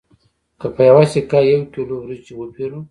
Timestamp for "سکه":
1.13-1.39